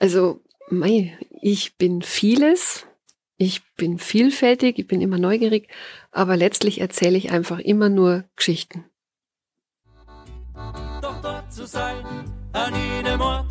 [0.00, 0.40] Also,
[0.70, 2.86] mei, ich bin vieles.
[3.36, 5.68] Ich bin vielfältig, ich bin immer neugierig,
[6.10, 8.84] aber letztlich erzähle ich einfach immer nur Geschichten.
[11.00, 12.04] Doch dort zu sein,
[12.52, 13.46] an jedem Ort,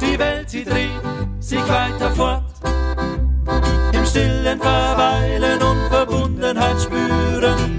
[0.00, 0.90] die Welt, sie dreht
[1.40, 2.50] sich weiter fort.
[3.92, 7.78] Im stillen Verweilen und Verbundenheit spüren,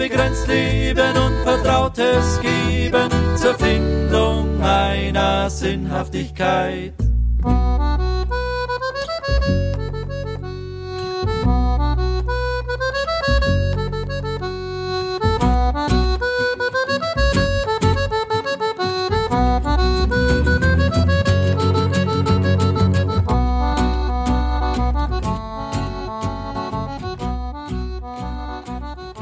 [0.00, 6.94] unbegrenzt leben und Vertrautes geben zur Findung einer Sinnhaftigkeit.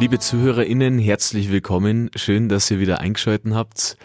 [0.08, 2.10] Liebe ZuhörerInnen, herzlich willkommen.
[2.16, 3.98] Schön, dass ihr wieder eingeschalten habt.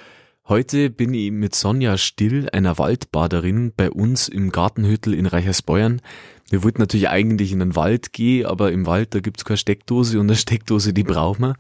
[0.50, 6.02] Heute bin ich mit Sonja Still, einer Waldbaderin, bei uns im Gartenhüttel in Reichersbeuern.
[6.50, 10.20] Wir wollten natürlich eigentlich in den Wald gehen, aber im Wald, da gibt's keine Steckdose
[10.20, 11.56] und eine Steckdose, die brauchen wir.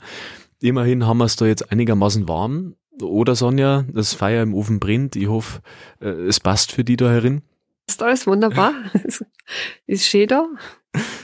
[0.60, 2.76] Immerhin haben wir es da jetzt einigermaßen warm.
[3.02, 5.16] Oder Sonja, das Feuer im Ofen brennt.
[5.16, 5.62] Ich hoffe,
[6.02, 7.44] äh, es passt für die da herin.
[7.88, 8.74] Ist alles wunderbar.
[9.88, 10.46] ist schön da.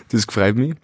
[0.10, 0.76] Das freut mich.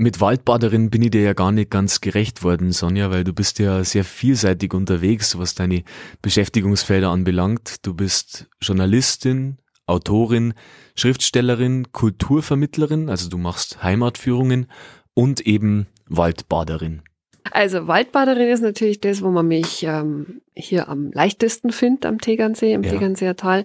[0.00, 3.58] Mit Waldbaderin bin ich dir ja gar nicht ganz gerecht worden, Sonja, weil du bist
[3.58, 5.82] ja sehr vielseitig unterwegs, was deine
[6.22, 7.84] Beschäftigungsfelder anbelangt.
[7.84, 10.54] Du bist Journalistin, Autorin,
[10.94, 14.70] Schriftstellerin, Kulturvermittlerin, also du machst Heimatführungen
[15.14, 17.02] und eben Waldbaderin.
[17.50, 22.72] Also Waldbaderin ist natürlich das, wo man mich ähm, hier am leichtesten findet, am Tegernsee,
[22.72, 22.90] im ja.
[22.90, 23.64] Tegernseer Tal,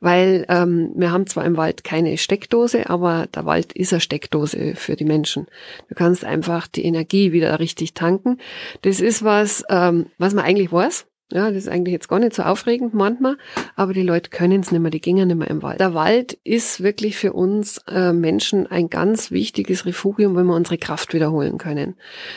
[0.00, 4.74] weil ähm, wir haben zwar im Wald keine Steckdose, aber der Wald ist eine Steckdose
[4.76, 5.46] für die Menschen.
[5.88, 8.38] Du kannst einfach die Energie wieder richtig tanken.
[8.82, 11.06] Das ist was, ähm, was man eigentlich weiß.
[11.32, 13.36] Ja, das ist eigentlich jetzt gar nicht so aufregend manchmal,
[13.76, 15.78] aber die Leute können es nicht mehr, die gingen nicht mehr im Wald.
[15.78, 20.78] Der Wald ist wirklich für uns äh, Menschen ein ganz wichtiges Refugium, wenn wir unsere
[20.78, 21.94] Kraft wiederholen können.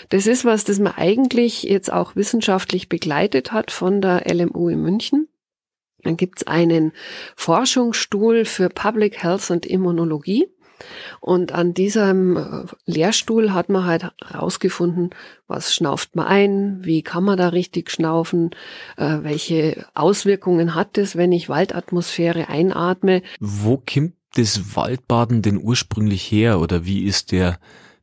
[0.09, 4.81] Das ist was, das man eigentlich jetzt auch wissenschaftlich begleitet hat von der LMU in
[4.81, 5.27] München.
[6.03, 6.91] Dann gibt's einen
[7.35, 10.47] Forschungsstuhl für Public Health und Immunologie.
[11.19, 15.11] Und an diesem äh, Lehrstuhl hat man halt herausgefunden,
[15.47, 18.51] was schnauft man ein, wie kann man da richtig schnaufen,
[18.97, 23.21] äh, welche Auswirkungen hat es, wenn ich Waldatmosphäre einatme.
[23.39, 27.59] Wo kommt das Waldbaden denn ursprünglich her oder wie ist der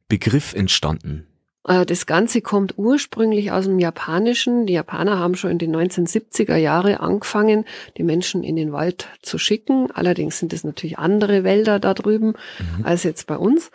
[0.09, 1.27] Begriff entstanden?
[1.71, 4.67] Äh, das Ganze kommt ursprünglich aus dem Japanischen.
[4.67, 7.65] Die Japaner haben schon in den 1970er Jahre angefangen,
[7.97, 9.91] die Menschen in den Wald zu schicken.
[9.93, 12.85] Allerdings sind es natürlich andere Wälder da drüben mhm.
[12.85, 13.71] als jetzt bei uns.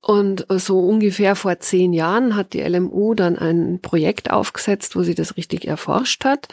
[0.00, 5.14] Und so ungefähr vor zehn Jahren hat die LMU dann ein Projekt aufgesetzt, wo sie
[5.14, 6.48] das richtig erforscht hat.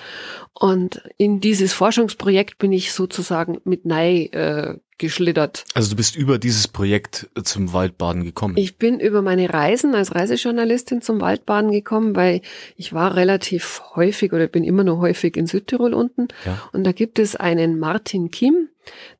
[0.53, 5.65] Und in dieses Forschungsprojekt bin ich sozusagen mit Nei äh, geschlittert.
[5.73, 8.55] Also du bist über dieses Projekt zum Waldbaden gekommen?
[8.57, 12.41] Ich bin über meine Reisen als Reisejournalistin zum Waldbaden gekommen, weil
[12.75, 16.27] ich war relativ häufig oder bin immer noch häufig in Südtirol unten.
[16.45, 16.61] Ja.
[16.71, 18.69] Und da gibt es einen Martin Kim,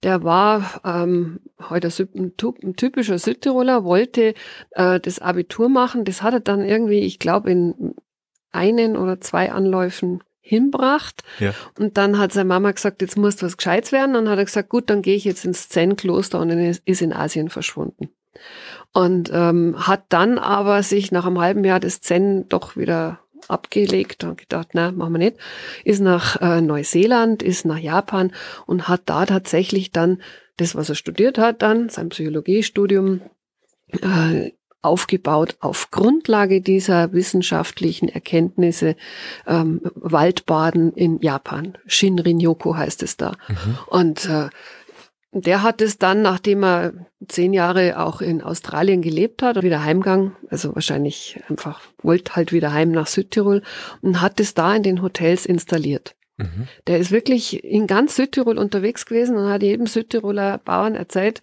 [0.03, 4.33] der war ähm, heute ein typischer Südtiroler, wollte
[4.71, 6.05] äh, das Abitur machen.
[6.05, 7.95] Das hat er dann irgendwie, ich glaube, in
[8.51, 11.23] einen oder zwei Anläufen hinbracht.
[11.39, 11.53] Ja.
[11.77, 14.15] Und dann hat seine Mama gesagt, jetzt muss was Gescheites werden.
[14.15, 17.13] Und dann hat er gesagt, gut, dann gehe ich jetzt ins Zen-Kloster und ist in
[17.13, 18.09] Asien verschwunden.
[18.93, 24.23] Und ähm, hat dann aber sich nach einem halben Jahr das Zen doch wieder abgelegt
[24.23, 25.37] und gedacht, na, machen wir nicht.
[25.83, 28.31] Ist nach äh, Neuseeland, ist nach Japan
[28.67, 30.21] und hat da tatsächlich dann
[30.57, 33.21] das, was er studiert hat, dann sein Psychologiestudium
[34.01, 34.51] äh,
[34.85, 38.95] aufgebaut auf Grundlage dieser wissenschaftlichen Erkenntnisse
[39.47, 41.77] ähm, Waldbaden in Japan.
[41.87, 43.33] Shinrin-yoku heißt es da.
[43.47, 43.77] Mhm.
[43.87, 44.49] Und äh,
[45.31, 46.93] der hat es dann, nachdem er
[47.27, 52.71] zehn Jahre auch in Australien gelebt hat, wieder heimgang, also wahrscheinlich einfach wollte halt wieder
[52.71, 53.61] heim nach Südtirol
[54.01, 56.15] und hat es da in den Hotels installiert.
[56.37, 56.67] Mhm.
[56.87, 61.41] Der ist wirklich in ganz Südtirol unterwegs gewesen und hat jedem Südtiroler Bauern erzählt,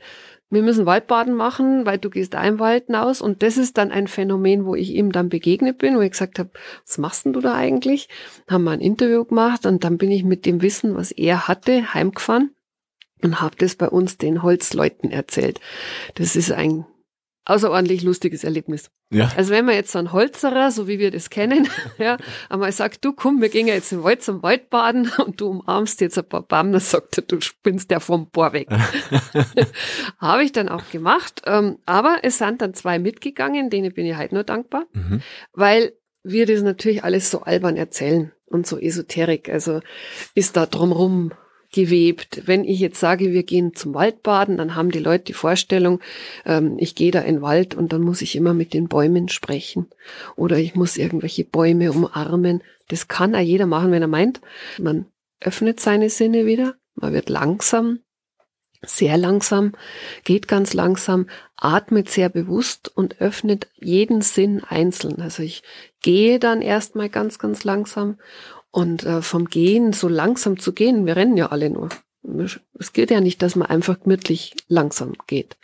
[0.53, 3.23] wir müssen Waldbaden machen, weil du gehst im Wald hinaus.
[3.23, 6.39] Und das ist dann ein Phänomen, wo ich ihm dann begegnet bin, wo ich gesagt
[6.39, 6.51] habe,
[6.87, 8.09] was machst denn du da eigentlich?
[8.49, 11.95] Haben wir ein Interview gemacht und dann bin ich mit dem Wissen, was er hatte,
[11.95, 12.55] heimgefahren
[13.23, 15.59] und habe das bei uns den Holzleuten erzählt.
[16.17, 16.85] Das ist ein
[17.45, 18.91] außerordentlich lustiges Erlebnis.
[19.11, 19.31] Ja.
[19.37, 21.69] Also wenn man jetzt so ein Holzerer, so wie wir das kennen,
[21.99, 22.17] ja,
[22.49, 26.19] einmal sagt, du komm, wir gehen jetzt im Wald zum Waldbaden und du umarmst jetzt
[26.19, 28.69] ein paar Bäume, dann sagt er, du spinnst der vom Bohr weg.
[30.19, 31.43] Habe ich dann auch gemacht.
[31.47, 35.23] Ähm, aber es sind dann zwei mitgegangen, denen bin ich halt nur dankbar, mhm.
[35.53, 35.93] weil
[36.23, 39.49] wir das natürlich alles so albern erzählen und so esoterik.
[39.49, 39.81] Also
[40.35, 41.33] ist da drumrum
[41.73, 42.43] gewebt.
[42.47, 46.01] Wenn ich jetzt sage, wir gehen zum Waldbaden, dann haben die Leute die Vorstellung,
[46.45, 49.29] ähm, ich gehe da in den Wald und dann muss ich immer mit den Bäumen
[49.29, 49.87] sprechen
[50.37, 52.63] oder ich muss irgendwelche Bäume umarmen.
[52.89, 54.41] Das kann auch jeder machen, wenn er meint.
[54.79, 55.07] Man
[55.41, 58.01] öffnet seine Sinne wieder, man wird langsam,
[58.85, 59.73] sehr langsam,
[60.25, 65.23] geht ganz langsam, atmet sehr bewusst und öffnet jeden Sinn einzeln.
[65.23, 65.63] Also ich
[66.03, 68.19] gehe dann erstmal ganz, ganz langsam
[68.73, 71.91] und äh, vom Gehen so langsam zu gehen, wir rennen ja alle nur.
[72.79, 75.57] Es geht ja nicht, dass man einfach gemütlich langsam geht.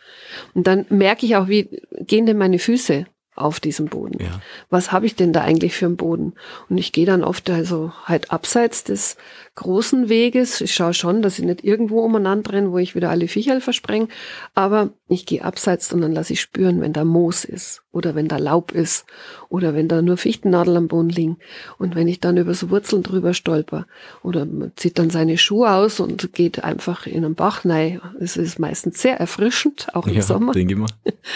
[0.55, 3.07] Und dann merke ich auch, wie gehen denn meine Füße
[3.39, 4.21] auf diesem Boden.
[4.21, 4.43] Ja.
[4.69, 6.35] Was habe ich denn da eigentlich für einen Boden?
[6.69, 9.17] Und ich gehe dann oft also halt abseits des
[9.59, 10.61] großen Weges.
[10.61, 14.09] Ich schaue schon, dass ich nicht irgendwo umeinander renne, wo ich wieder alle Viecherl verspreng.
[14.55, 18.29] Aber ich gehe abseits und dann lasse ich spüren, wenn da Moos ist oder wenn
[18.29, 19.05] da Laub ist
[19.49, 21.39] oder wenn da nur Fichtennadeln am Boden liegen.
[21.77, 23.87] Und wenn ich dann über so Wurzeln drüber stolper
[24.23, 28.01] oder man zieht dann seine Schuhe aus und geht einfach in einen Bach rein.
[28.21, 30.53] Es ist meistens sehr erfrischend, auch im ja, Sommer.
[30.53, 30.89] Denke ich mal.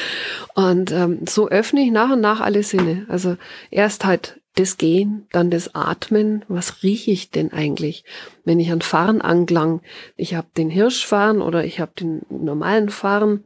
[0.55, 3.07] Und ähm, so öffne ich nach und nach alle Sinne.
[3.09, 3.37] Also
[3.71, 6.45] erst halt das Gehen, dann das Atmen.
[6.49, 8.05] Was rieche ich denn eigentlich,
[8.45, 9.81] wenn ich an Fahren anklang?
[10.17, 13.45] Ich habe den Hirschfahren oder ich habe den normalen Fahren.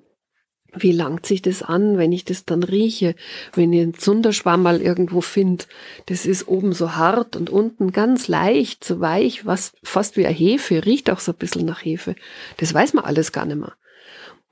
[0.78, 3.14] Wie langt sich das an, wenn ich das dann rieche?
[3.54, 5.64] Wenn ich einen Zunderschwamm mal irgendwo finde,
[6.06, 10.34] das ist oben so hart und unten ganz leicht, so weich, was fast wie eine
[10.34, 12.14] Hefe, riecht auch so ein bisschen nach Hefe.
[12.58, 13.72] Das weiß man alles gar nicht mehr.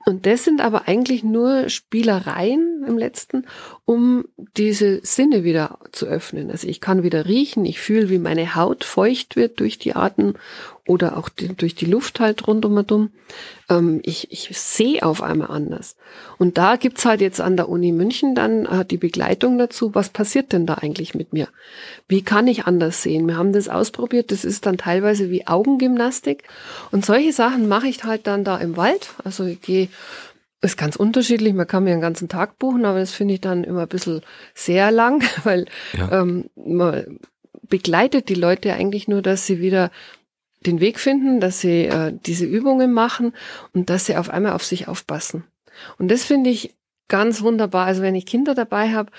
[0.07, 3.47] Und das sind aber eigentlich nur Spielereien im letzten,
[3.85, 4.25] um
[4.55, 6.51] diese Sinne wieder zu öffnen.
[6.51, 10.35] Also ich kann wieder riechen, ich fühle, wie meine Haut feucht wird durch die Atem
[10.87, 13.11] oder auch die, durch die Luft halt rundum und um.
[13.69, 15.95] Ähm, ich, ich sehe auf einmal anders.
[16.37, 20.09] Und da gibt's halt jetzt an der Uni München dann äh, die Begleitung dazu, was
[20.09, 21.47] passiert denn da eigentlich mit mir?
[22.07, 23.27] Wie kann ich anders sehen?
[23.27, 26.43] Wir haben das ausprobiert, das ist dann teilweise wie Augengymnastik.
[26.91, 29.09] Und solche Sachen mache ich halt dann da im Wald.
[29.23, 29.89] Also ich gehe
[30.61, 31.53] ist ganz unterschiedlich.
[31.53, 34.21] Man kann mir einen ganzen Tag buchen, aber das finde ich dann immer ein bisschen
[34.53, 35.65] sehr lang, weil
[35.97, 36.21] ja.
[36.21, 37.19] ähm, man
[37.67, 39.91] begleitet die Leute eigentlich nur, dass sie wieder
[40.65, 43.33] den Weg finden, dass sie äh, diese Übungen machen
[43.73, 45.45] und dass sie auf einmal auf sich aufpassen.
[45.97, 46.75] Und das finde ich
[47.07, 47.85] ganz wunderbar.
[47.85, 49.11] Also wenn ich Kinder dabei habe,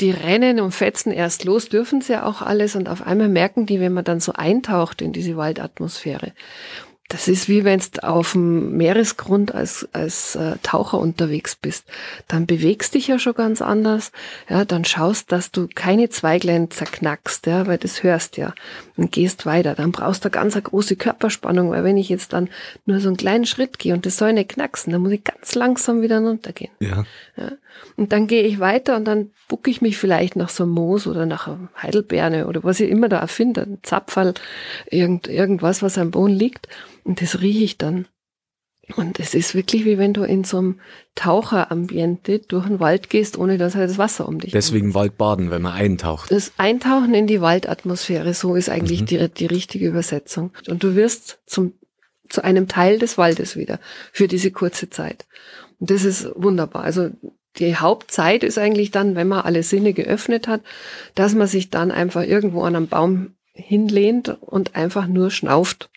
[0.00, 3.66] die rennen und fetzen erst los, dürfen sie ja auch alles und auf einmal merken
[3.66, 6.32] die, wenn man dann so eintaucht in diese Waldatmosphäre.
[7.08, 11.84] Das ist wie wenn du auf dem Meeresgrund als, als äh, Taucher unterwegs bist.
[12.28, 14.10] Dann bewegst dich ja schon ganz anders.
[14.48, 18.54] Ja, dann schaust, dass du keine Zweiglein zerknackst, ja, weil das hörst ja.
[18.96, 19.74] Und gehst weiter.
[19.74, 22.48] Dann brauchst du ganz eine große Körperspannung, weil wenn ich jetzt dann
[22.86, 25.54] nur so einen kleinen Schritt gehe und das soll nicht knacksen, dann muss ich ganz
[25.54, 26.72] langsam wieder runtergehen.
[26.80, 27.04] Ja.
[27.36, 27.52] ja.
[27.96, 31.06] Und dann gehe ich weiter und dann bucke ich mich vielleicht nach so einem Moos
[31.06, 34.34] oder nach einem Heidelbeerne oder was ich immer da erfinde, ein Zapferl,
[34.90, 36.68] irgend, irgendwas, was am Boden liegt.
[37.04, 38.06] Und das rieche ich dann.
[38.96, 40.80] Und es ist wirklich wie wenn du in so einem
[41.14, 44.94] Taucherambiente durch den Wald gehst, ohne dass halt das Wasser um dich Deswegen ist.
[44.94, 46.30] Waldbaden, wenn man eintaucht.
[46.30, 49.06] Das Eintauchen in die Waldatmosphäre, so ist eigentlich mhm.
[49.06, 50.52] die, die richtige Übersetzung.
[50.68, 51.72] Und du wirst zum,
[52.28, 53.80] zu einem Teil des Waldes wieder
[54.12, 55.24] für diese kurze Zeit.
[55.80, 56.82] Und das ist wunderbar.
[56.82, 57.10] Also
[57.58, 60.60] die Hauptzeit ist eigentlich dann, wenn man alle Sinne geöffnet hat,
[61.14, 65.88] dass man sich dann einfach irgendwo an einem Baum hinlehnt und einfach nur schnauft.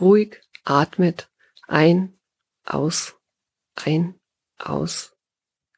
[0.00, 1.28] Ruhig atmet.
[1.66, 2.14] Ein,
[2.64, 3.16] aus,
[3.76, 4.14] ein,
[4.58, 5.12] aus.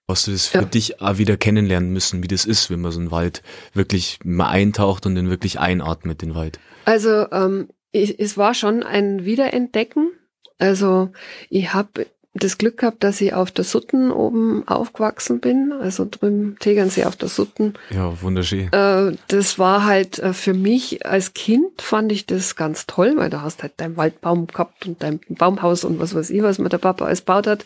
[0.09, 0.65] Hast du das für ja.
[0.65, 3.43] dich auch wieder kennenlernen müssen, wie das ist, wenn man so einen Wald
[3.75, 6.59] wirklich mal eintaucht und den wirklich einatmet, den Wald?
[6.85, 10.11] Also ähm, ich, es war schon ein Wiederentdecken.
[10.59, 11.13] Also
[11.49, 16.57] ich habe das Glück gehabt, dass ich auf der Sutten oben aufgewachsen bin, also drüben
[16.61, 17.75] Tegernsee auf der Sutten.
[17.91, 18.73] Ja, wunderschön.
[18.73, 23.31] Äh, das war halt äh, für mich als Kind fand ich das ganz toll, weil
[23.31, 26.69] da hast halt dein Waldbaum gehabt und dein Baumhaus und was weiß ich, was mir
[26.69, 27.65] der Papa alles baut hat.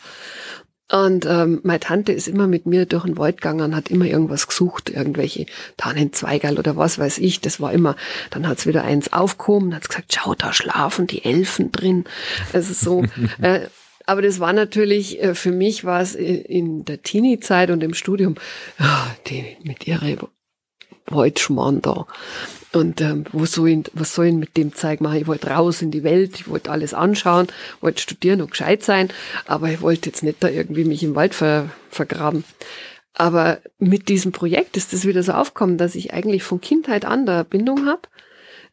[0.90, 4.04] Und ähm, meine Tante ist immer mit mir durch den Wald gegangen und hat immer
[4.04, 7.40] irgendwas gesucht, irgendwelche Tannenzweigerl oder was weiß ich.
[7.40, 7.96] Das war immer,
[8.30, 12.04] dann hat's wieder eins aufgehoben, hat's gesagt, schau, da schlafen die Elfen drin.
[12.52, 13.04] Also so.
[13.42, 13.66] äh,
[14.06, 18.34] aber das war natürlich, äh, für mich war es in der Teenie-Zeit und im Studium,
[19.26, 20.28] die mit ihrer
[21.06, 22.06] Woltschmarrn da.
[22.72, 25.18] Und ähm, wo soll ich, was soll ich mit dem Zeug machen?
[25.18, 27.46] Ich wollte raus in die Welt, ich wollte alles anschauen,
[27.80, 29.10] wollte studieren und gescheit sein,
[29.46, 32.44] aber ich wollte jetzt nicht da irgendwie mich im Wald ver, vergraben.
[33.12, 37.26] Aber mit diesem Projekt ist das wieder so aufgekommen, dass ich eigentlich von Kindheit an
[37.26, 38.02] der Bindung habe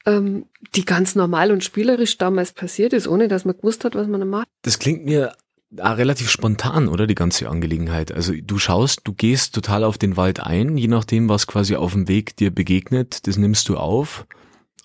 [0.05, 4.07] ähm, die ganz normal und spielerisch damals passiert ist, ohne dass man gewusst hat, was
[4.07, 4.47] man da macht.
[4.63, 5.33] Das klingt mir
[5.79, 8.11] auch relativ spontan, oder die ganze Angelegenheit.
[8.11, 11.93] Also du schaust, du gehst total auf den Wald ein, je nachdem, was quasi auf
[11.93, 14.25] dem Weg dir begegnet, das nimmst du auf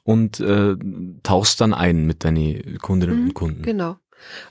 [0.04, 0.76] und äh,
[1.24, 3.62] tauchst dann ein mit deinen Kundinnen Mhm, und Kunden.
[3.62, 3.96] Genau.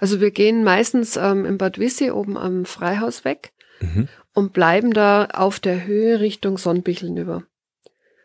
[0.02, 4.08] Also wir gehen meistens ähm, in Bad Wissi oben am Freihaus weg Mhm.
[4.34, 7.44] und bleiben da auf der Höhe Richtung Sonnbicheln über.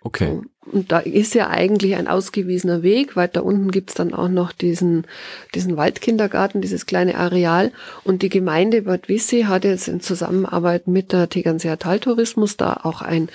[0.03, 0.41] Okay.
[0.73, 3.17] Und da ist ja eigentlich ein ausgewiesener Weg.
[3.17, 5.07] Weiter unten gibt's dann auch noch diesen,
[5.55, 7.73] diesen Waldkindergarten, dieses kleine Areal.
[8.05, 13.03] Und die Gemeinde Bad Wissi hat jetzt in Zusammenarbeit mit der Tegernseer Taltourismus da auch
[13.03, 13.29] ein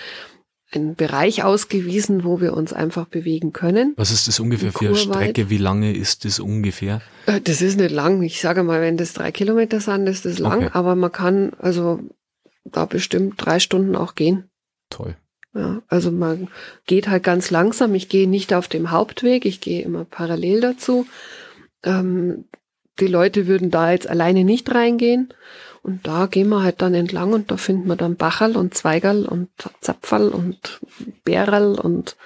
[0.72, 3.94] einen Bereich ausgewiesen, wo wir uns einfach bewegen können.
[3.98, 4.96] Was ist das ungefähr für eine.
[4.96, 5.50] Strecke?
[5.50, 7.02] Wie lange ist das ungefähr?
[7.28, 8.22] Äh, Das ist nicht lang.
[8.24, 10.66] Ich sage mal, wenn das drei Kilometer sind, ist das lang.
[10.66, 10.70] Okay.
[10.74, 12.02] Aber man kann also
[12.66, 14.50] da bestimmt drei Stunden auch gehen.
[14.90, 15.16] Toll.
[15.56, 16.50] Ja, also man
[16.86, 17.96] geht halt ganz langsam.
[17.96, 21.08] Ich gehe nicht auf dem Hauptweg, ich gehe immer parallel dazu.
[21.84, 22.44] Ähm,
[23.00, 25.34] die Leute würden da jetzt alleine nicht reingehen.
[25.82, 29.26] Und da gehen wir halt dann entlang und da finden wir dann Bacherl und Zweigerl
[29.26, 29.50] und
[29.82, 30.82] Zapferl und
[31.24, 32.18] Bärerl und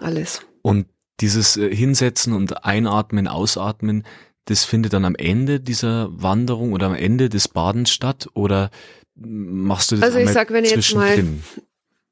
[0.00, 0.42] alles.
[0.62, 0.86] Und
[1.20, 4.04] dieses äh, Hinsetzen und Einatmen, Ausatmen,
[4.46, 8.28] das findet dann am Ende dieser Wanderung oder am Ende des Badens statt?
[8.34, 8.70] Oder
[9.14, 11.16] machst du das Also ich sag, wenn ich jetzt mal-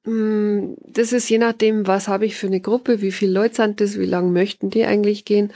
[0.02, 3.98] Das ist je nachdem, was habe ich für eine Gruppe, wie viele Leute sind das,
[3.98, 5.52] wie lange möchten die eigentlich gehen.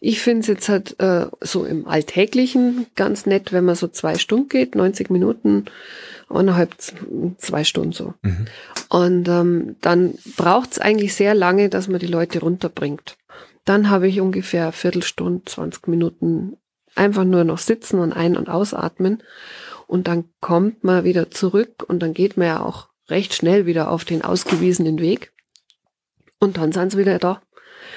[0.00, 4.16] Ich finde es jetzt halt äh, so im Alltäglichen ganz nett, wenn man so zwei
[4.18, 5.64] Stunden geht, 90 Minuten,
[6.28, 6.74] eineinhalb,
[7.38, 8.12] zwei Stunden so.
[8.20, 8.46] Mhm.
[8.90, 13.16] Und ähm, dann braucht es eigentlich sehr lange, dass man die Leute runterbringt.
[13.64, 16.58] Dann habe ich ungefähr eine Viertelstunde, 20 Minuten
[16.94, 19.22] einfach nur noch sitzen und ein- und ausatmen.
[19.86, 23.90] Und dann kommt man wieder zurück und dann geht man ja auch recht schnell wieder
[23.90, 25.32] auf den ausgewiesenen Weg.
[26.38, 27.40] Und dann sind sie wieder da.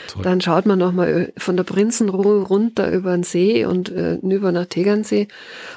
[0.08, 0.24] Toll.
[0.24, 4.66] Dann schaut man nochmal von der Prinzenruhe runter über den See und äh, über nach
[4.66, 5.28] Tegernsee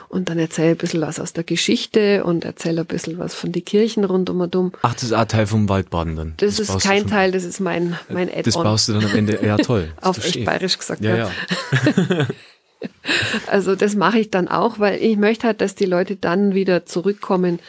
[0.09, 3.53] und dann erzähle ein bisschen was aus der Geschichte und erzähle ein bisschen was von
[3.53, 4.73] die Kirchen rund um und um.
[4.83, 6.35] Ach, das ist auch Teil vom Waldbaden dann.
[6.39, 8.65] Das, ist baust du kein Teil, das ist mein, mein Das Add-on.
[8.65, 9.39] baust du dann am Ende.
[9.45, 9.93] Ja, toll.
[9.97, 11.03] Das Auf echt bayerisch gesagt.
[11.05, 11.31] Ja, ja.
[12.09, 12.27] ja.
[13.47, 16.85] Also das mache ich dann auch, weil ich möchte halt, dass die Leute dann wieder
[16.87, 17.61] zurückkommen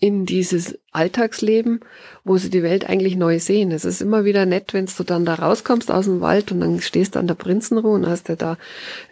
[0.00, 1.80] in dieses Alltagsleben,
[2.22, 3.72] wo sie die Welt eigentlich neu sehen.
[3.72, 6.80] Es ist immer wieder nett, wenn du dann da rauskommst aus dem Wald und dann
[6.80, 8.58] stehst du an der Prinzenruhe und hast ja da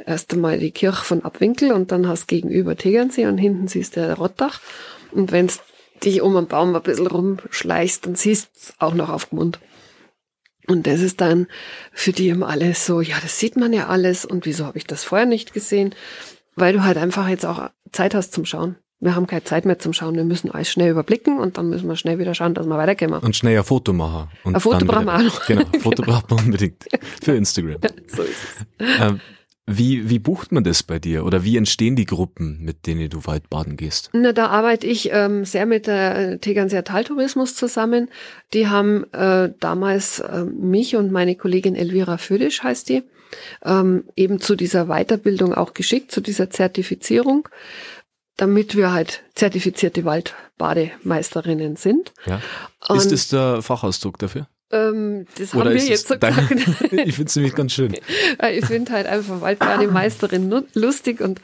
[0.05, 4.01] erst einmal die Kirche von Abwinkel und dann hast gegenüber Tegernsee und hinten siehst du
[4.01, 4.61] der Rottach.
[5.11, 5.51] Und wenn
[6.05, 9.59] dich um einen Baum ein bisschen rumschleichst, dann siehst du auch noch auf den Mund.
[10.69, 11.47] Und das ist dann
[11.93, 14.87] für die immer alles so, ja, das sieht man ja alles und wieso habe ich
[14.87, 15.95] das vorher nicht gesehen?
[16.55, 18.77] Weil du halt einfach jetzt auch Zeit hast zum Schauen.
[18.99, 21.87] Wir haben keine Zeit mehr zum Schauen, wir müssen alles schnell überblicken und dann müssen
[21.87, 23.21] wir schnell wieder schauen, dass wir weiterkommen.
[23.21, 24.31] Und schnell ein Foto machen.
[24.43, 25.47] Und Ein Foto brauchen wir auch noch.
[25.47, 26.85] Genau, ein Foto braucht man unbedingt.
[27.23, 27.79] Für Instagram.
[28.07, 28.37] So ist
[28.79, 29.01] es.
[29.01, 29.21] Ähm,
[29.69, 31.27] wie, wie bucht man das bei dir?
[31.27, 34.11] Oder wie entstehen die Gruppen, mit denen du Waldbaden gehst?
[34.13, 38.09] Na, da arbeite ich ähm, sehr mit der Tegernseer Taltourismus zusammen.
[38.55, 43.03] Die haben äh, damals äh, mich und meine Kollegin Elvira Födisch, heißt die,
[43.65, 47.49] ähm, eben zu dieser Weiterbildung auch geschickt, zu dieser Zertifizierung,
[48.37, 52.13] damit wir halt zertifizierte Waldbademeisterinnen sind.
[52.27, 52.41] Ja.
[52.95, 54.49] Ist das der Fachausdruck dafür?
[54.73, 56.51] ähm, das Oder haben wir jetzt so gesagt.
[56.93, 57.95] ich finde es nämlich ganz schön.
[58.53, 61.41] Ich finde halt einfach Waldbademeisterin lustig und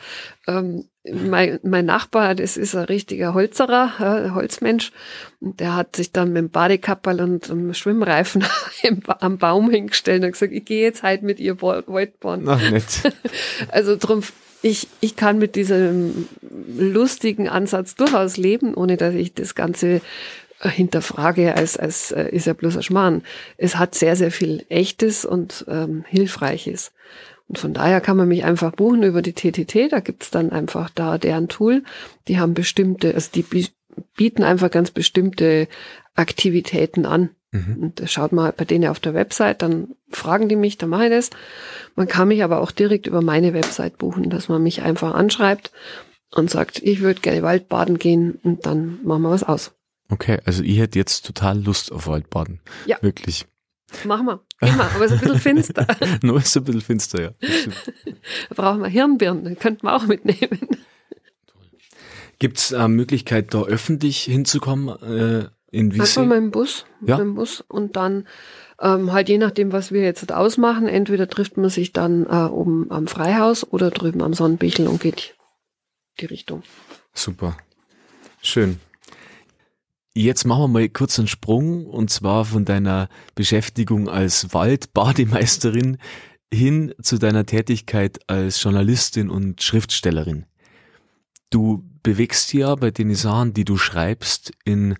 [0.47, 4.93] ähm, mein, mein Nachbar, das ist ein richtiger Holzerer, äh, Holzmensch,
[5.41, 8.45] und der hat sich dann mit dem Badekapperl und dem Schwimmreifen
[9.21, 12.49] am Baum hingestellt und gesagt, ich gehe jetzt halt mit ihr Wa- Waldbaden.
[12.49, 12.85] Ach, nett.
[13.69, 14.23] Also drum,
[14.63, 16.29] ich, ich kann mit diesem
[16.77, 20.01] lustigen Ansatz durchaus leben, ohne dass ich das Ganze
[20.61, 23.23] äh, hinterfrage, als, als äh, ist ja bloß ein Schmarrn.
[23.57, 26.93] Es hat sehr, sehr viel Echtes und ähm, Hilfreiches.
[27.49, 29.93] Und von daher kann man mich einfach buchen über die TTT.
[29.93, 31.83] Da gibt's dann einfach da deren Tool.
[32.29, 33.69] Die haben bestimmte, also die bi-
[34.17, 35.69] bieten einfach ganz bestimmte
[36.15, 37.31] Aktivitäten an.
[37.53, 37.77] Mhm.
[37.77, 41.11] Und schaut halt bei denen auf der Website, dann fragen die mich, dann mache ich
[41.11, 41.31] das.
[41.95, 45.71] Man kann mich aber auch direkt über meine Website buchen, dass man mich einfach anschreibt
[46.35, 49.73] und sagt, ich würde gerne Waldbaden gehen und dann machen wir was aus.
[50.09, 52.61] Okay, also ich hätte jetzt total Lust auf Waldbaden.
[52.87, 52.97] Ja.
[53.03, 53.47] Wirklich.
[54.05, 54.41] Machen wir.
[54.61, 55.87] Gehen wir, aber es ist ein bisschen finster.
[56.23, 57.31] Nur ist ein bisschen finster, ja.
[58.49, 60.59] Da brauchen wir Hirnbirnen, könnten wir auch mitnehmen.
[62.39, 64.89] Gibt es eine Möglichkeit, da öffentlich hinzukommen?
[64.89, 66.27] Äh, in Einfach Wiesel?
[66.27, 67.17] mit dem Bus, Ja.
[67.17, 68.29] mit dem Bus und dann
[68.81, 72.91] ähm, halt je nachdem, was wir jetzt ausmachen, entweder trifft man sich dann äh, oben
[72.91, 75.35] am Freihaus oder drüben am Sonnenbichel und geht
[76.21, 76.63] die Richtung.
[77.15, 77.57] Super.
[78.41, 78.79] Schön.
[80.15, 85.97] Jetzt machen wir mal kurz einen Sprung und zwar von deiner Beschäftigung als Waldbademeisterin
[86.53, 90.45] hin zu deiner Tätigkeit als Journalistin und Schriftstellerin.
[91.49, 94.97] Du bewegst ja bei den Sachen, die du schreibst, in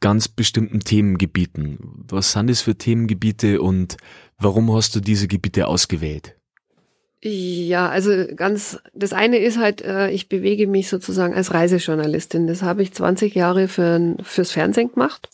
[0.00, 2.04] ganz bestimmten Themengebieten.
[2.08, 3.96] Was sind das für Themengebiete und
[4.38, 6.36] Warum hast du diese Gebiete ausgewählt?
[7.20, 12.46] Ja, also ganz, das eine ist halt, äh, ich bewege mich sozusagen als Reisejournalistin.
[12.46, 15.28] Das habe ich 20 Jahre für, fürs Fernsehen gemacht.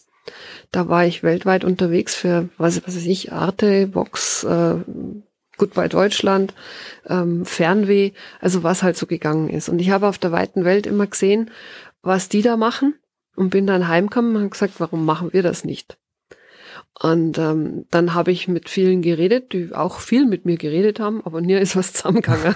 [0.73, 4.77] Da war ich weltweit unterwegs für, was, was weiß ich, Arte, Vox, äh,
[5.59, 6.55] Goodbye Deutschland,
[7.07, 9.69] ähm, Fernweh, also was halt so gegangen ist.
[9.69, 11.51] Und ich habe auf der weiten Welt immer gesehen,
[12.01, 12.95] was die da machen
[13.37, 15.97] und bin dann heimgekommen und gesagt, warum machen wir das nicht?
[17.01, 21.25] Und ähm, dann habe ich mit vielen geredet, die auch viel mit mir geredet haben,
[21.25, 22.55] aber nie ist was zusammengegangen.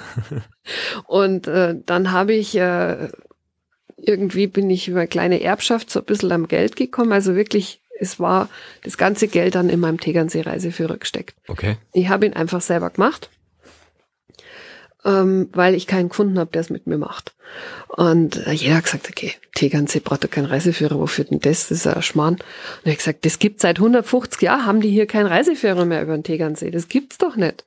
[1.07, 3.09] und äh, dann habe ich äh,
[3.97, 7.13] irgendwie bin ich über eine kleine Erbschaft so ein bisschen am Geld gekommen.
[7.13, 8.49] Also wirklich, es war
[8.85, 11.35] das ganze Geld dann in meinem Tegernsee-Reiseführer gesteckt.
[11.49, 11.77] Okay.
[11.93, 13.29] Ich habe ihn einfach selber gemacht
[15.05, 17.35] ähm, weil ich keinen gefunden habe, der es mit mir macht.
[17.89, 21.69] Und äh, jeder hat gesagt, okay, Tegernsee braucht doch keinen Reiseführer, wofür denn das?
[21.69, 22.35] Das ist ein Schmarrn.
[22.35, 22.43] Und
[22.85, 26.17] ich habe gesagt, das gibt seit 150 Jahren, haben die hier keinen Reiseführer mehr über
[26.17, 26.71] den Tegernsee.
[26.71, 27.65] Das gibt's doch nicht.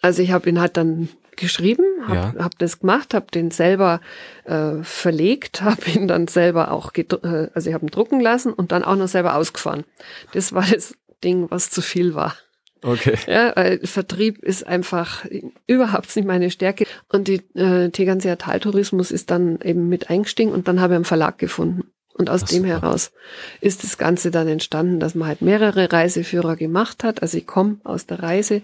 [0.00, 2.44] Also ich habe ihn halt dann geschrieben, habe ja.
[2.44, 4.00] hab das gemacht, habe den selber
[4.44, 8.72] äh, verlegt, habe ihn dann selber auch, äh, also ich habe ihn drucken lassen und
[8.72, 9.84] dann auch noch selber ausgefahren.
[10.32, 12.36] Das war das Ding, was zu viel war.
[12.82, 13.16] Okay.
[13.26, 15.26] Ja, weil Vertrieb ist einfach
[15.66, 16.86] überhaupt nicht meine Stärke.
[17.08, 21.04] Und die äh, Tegernseer Taltourismus ist dann eben mit eingestiegen und dann habe ich einen
[21.04, 21.84] Verlag gefunden.
[22.14, 22.68] Und aus Ach, dem super.
[22.68, 23.12] heraus
[23.60, 27.22] ist das Ganze dann entstanden, dass man halt mehrere Reiseführer gemacht hat.
[27.22, 28.62] Also ich komme aus der Reise.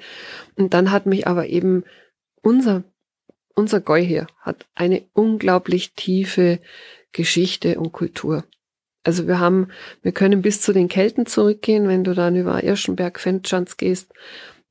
[0.57, 1.85] Und dann hat mich aber eben
[2.43, 2.85] unser,
[3.55, 6.59] unser Goi hier hat eine unglaublich tiefe
[7.13, 8.45] Geschichte und Kultur.
[9.07, 9.69] Also wir haben,
[10.03, 14.13] wir können bis zu den Kelten zurückgehen, wenn du dann über Irschenberg, Fenschanz gehst.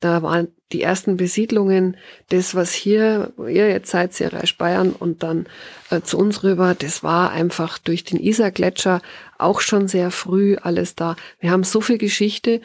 [0.00, 1.96] Da waren die ersten Besiedlungen,
[2.28, 5.46] das, was hier, ihr jetzt seid, Reich Bayern und dann
[5.88, 9.00] äh, zu uns rüber, das war einfach durch den Isar-Gletscher
[9.38, 11.16] auch schon sehr früh alles da.
[11.40, 12.60] Wir haben so viel Geschichte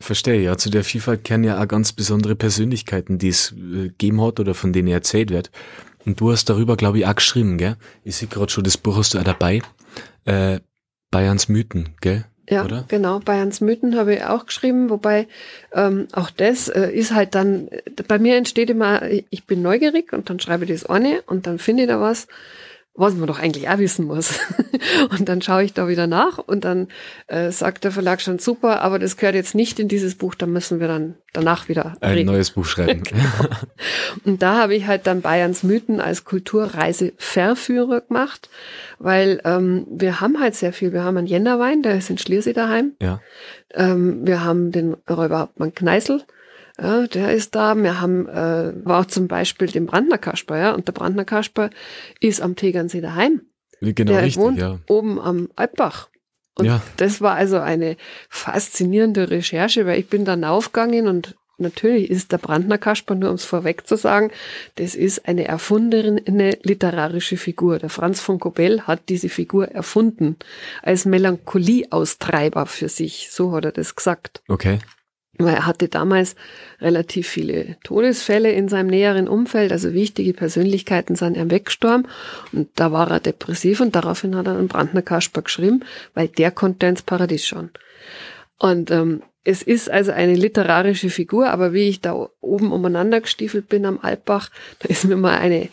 [0.00, 0.56] Verstehe, ja.
[0.56, 4.54] Zu der FIFA kennen ja auch ganz besondere Persönlichkeiten, die es äh, gegeben hat oder
[4.54, 5.50] von denen erzählt wird.
[6.04, 7.76] Und du hast darüber, glaube ich, auch geschrieben, gell?
[8.02, 9.62] Ich sehe gerade schon, das Buch hast du auch dabei.
[10.24, 10.60] Äh,
[11.14, 12.24] Bayerns Mythen, gell?
[12.50, 12.86] Ja, Oder?
[12.88, 13.20] genau.
[13.20, 15.28] Bayerns Mythen habe ich auch geschrieben, wobei
[15.72, 17.68] ähm, auch das äh, ist halt dann,
[18.08, 19.00] bei mir entsteht immer,
[19.30, 22.26] ich bin neugierig und dann schreibe ich das eine und dann finde ich da was
[22.96, 24.38] was man doch eigentlich auch wissen muss.
[25.10, 26.88] und dann schaue ich da wieder nach und dann
[27.26, 30.46] äh, sagt der Verlag schon super, aber das gehört jetzt nicht in dieses Buch, da
[30.46, 32.26] müssen wir dann danach wieder ein reden.
[32.26, 33.02] neues Buch schreiben.
[33.04, 33.48] genau.
[34.24, 38.48] Und da habe ich halt dann Bayerns Mythen als Kulturreiseverführer gemacht,
[39.00, 40.92] weil ähm, wir haben halt sehr viel.
[40.92, 42.92] Wir haben einen Jännerwein, der ist in Schliersee daheim.
[43.02, 43.20] Ja.
[43.72, 46.22] Ähm, wir haben den Räuberhauptmann Kneißl,
[46.80, 47.74] ja, der ist da.
[47.74, 51.70] Wir haben, äh, war auch zum Beispiel den Brandner Kasper, ja, und der Brandner Kasper
[52.20, 53.42] ist am Tegernsee daheim.
[53.80, 54.78] Genau, der richtig, wohnt ja.
[54.88, 56.08] oben am Alpbach.
[56.54, 56.82] Und Ja.
[56.96, 57.96] das war also eine
[58.28, 63.36] faszinierende Recherche, weil ich bin dann aufgegangen und natürlich ist der Brandner Kasper, nur um
[63.36, 64.30] es vorweg zu sagen,
[64.76, 67.78] das ist eine erfundene literarische Figur.
[67.78, 70.36] Der Franz von Kobell hat diese Figur erfunden
[70.82, 73.28] als Melancholie-Austreiber für sich.
[73.30, 74.42] So hat er das gesagt.
[74.48, 74.78] Okay.
[75.38, 76.36] Weil er hatte damals
[76.80, 82.06] relativ viele Todesfälle in seinem näheren Umfeld, also wichtige Persönlichkeiten sind ihm weggestorben
[82.52, 86.52] und da war er depressiv und daraufhin hat er einen Brandner Kasper geschrieben, weil der
[86.52, 87.70] konnte ins Paradies schauen.
[88.58, 93.68] Und ähm, es ist also eine literarische Figur, aber wie ich da oben umeinander gestiefelt
[93.68, 95.68] bin am Alpbach, da ist mir mal eine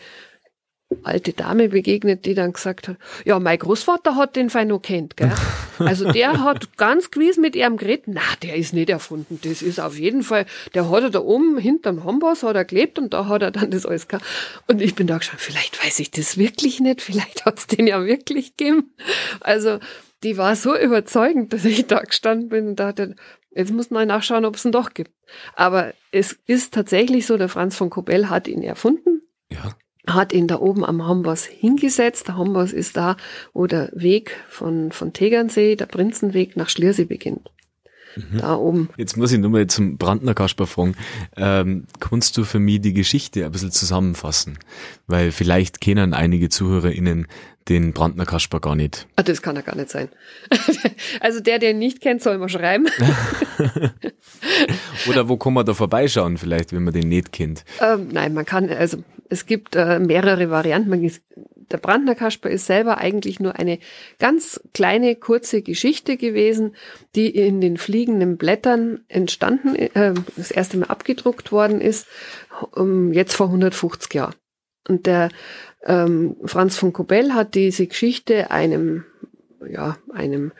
[1.02, 5.16] alte Dame begegnet, die dann gesagt hat, ja, mein Großvater hat den Fein noch kennt,
[5.16, 5.32] gell?
[5.78, 9.80] Also der hat ganz gewiss mit ihrem geredet, na, der ist nicht erfunden, das ist
[9.80, 13.26] auf jeden Fall, der hat er da oben hinterm Homboss hat er gelebt und da
[13.26, 14.24] hat er dann das alles gehabt.
[14.68, 18.04] Und ich bin da geschaut, vielleicht weiß ich das wirklich nicht, vielleicht hat's den ja
[18.04, 18.92] wirklich gegeben.
[19.40, 19.80] Also
[20.22, 23.16] die war so überzeugend, dass ich da gestanden bin und dachte,
[23.50, 25.10] jetzt muss man nachschauen, ob es ihn doch gibt.
[25.54, 29.22] Aber es ist tatsächlich so, der Franz von Kobell hat ihn erfunden.
[29.50, 29.74] Ja
[30.06, 32.28] hat ihn da oben am Homboss hingesetzt.
[32.28, 33.16] Der Homboss ist da,
[33.52, 37.50] wo der Weg von, von Tegernsee, der Prinzenweg nach Schliersee beginnt.
[38.16, 38.38] Mhm.
[38.38, 38.88] Da oben.
[38.96, 40.94] Jetzt muss ich nur mal zum Brandner Kasper fragen.
[41.36, 44.58] Ähm, kannst du für mich die Geschichte ein bisschen zusammenfassen?
[45.06, 47.26] Weil vielleicht kennen einige ZuhörerInnen
[47.68, 49.06] den Brandner Kasper gar nicht.
[49.16, 50.08] Ah, das kann er gar nicht sein.
[51.20, 52.86] also der, der ihn nicht kennt, soll mal schreiben.
[55.08, 57.64] Oder wo kann man da vorbeischauen vielleicht, wenn man den nicht kennt?
[57.80, 60.90] Ähm, nein, man kann, also es gibt äh, mehrere Varianten.
[60.90, 61.10] Man,
[61.72, 63.78] der Brandner Kasper ist selber eigentlich nur eine
[64.18, 66.76] ganz kleine, kurze Geschichte gewesen,
[67.14, 72.06] die in den fliegenden Blättern entstanden, äh, das erste Mal abgedruckt worden ist,
[72.72, 74.34] um, jetzt vor 150 Jahren.
[74.88, 75.30] Und der
[75.84, 79.04] ähm, Franz von Kobell hat diese Geschichte einem,
[79.68, 80.52] ja, einem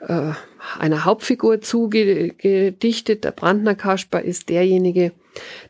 [0.00, 0.32] äh,
[0.78, 3.24] einer Hauptfigur zugedichtet.
[3.24, 5.12] Der Brandner Kasper ist derjenige,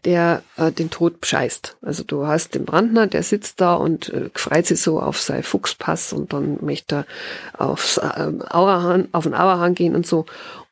[0.04, 1.76] der äh, den Tod bescheißt.
[1.82, 5.42] Also du hast den Brandner, der sitzt da und äh, freut sich so auf sein
[5.42, 7.06] Fuchspass und dann möchte
[7.58, 10.26] er aufs, äh, Auerhahn, auf den Auerhahn gehen und so.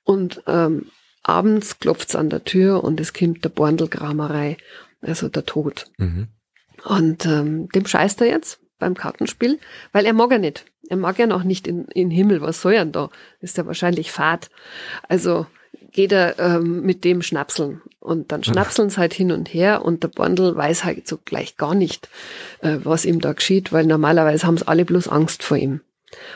[0.05, 0.87] Und ähm,
[1.23, 4.57] abends klopft's an der Tür und es kommt der Borndelkramerei,
[5.01, 5.87] also der Tod.
[5.99, 6.29] Mhm.
[6.85, 9.59] Und ähm, dem scheißt er jetzt beim Kartenspiel,
[9.93, 10.67] weil er mag ja nicht.
[10.89, 12.41] Er mag ja noch nicht in, in Himmel.
[12.41, 13.11] Was soll er denn da?
[13.41, 14.51] Ist ja wahrscheinlich Fahrt.
[15.09, 15.47] Also
[15.97, 17.83] geht er ähm, mit dem schnapseln.
[17.99, 21.57] Und dann schnapseln sie halt hin und her und der Bondel weiß halt so gleich
[21.57, 22.09] gar nicht,
[22.61, 25.81] äh, was ihm da geschieht, weil normalerweise haben sie alle bloß Angst vor ihm.